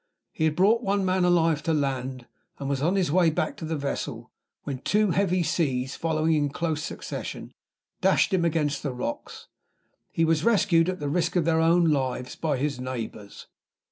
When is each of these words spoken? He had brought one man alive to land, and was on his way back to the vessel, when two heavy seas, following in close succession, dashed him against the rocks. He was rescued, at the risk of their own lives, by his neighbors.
He 0.31 0.45
had 0.45 0.55
brought 0.55 0.81
one 0.81 1.05
man 1.05 1.23
alive 1.23 1.61
to 1.61 1.75
land, 1.75 2.25
and 2.57 2.67
was 2.67 2.81
on 2.81 2.95
his 2.95 3.11
way 3.11 3.29
back 3.29 3.55
to 3.57 3.65
the 3.65 3.75
vessel, 3.75 4.31
when 4.63 4.79
two 4.79 5.11
heavy 5.11 5.43
seas, 5.43 5.95
following 5.95 6.33
in 6.33 6.49
close 6.49 6.81
succession, 6.81 7.51
dashed 8.01 8.33
him 8.33 8.43
against 8.43 8.81
the 8.81 8.93
rocks. 8.95 9.47
He 10.09 10.25
was 10.25 10.43
rescued, 10.43 10.89
at 10.89 10.99
the 10.99 11.07
risk 11.07 11.35
of 11.35 11.45
their 11.45 11.61
own 11.61 11.85
lives, 11.91 12.35
by 12.35 12.57
his 12.57 12.79
neighbors. 12.79 13.45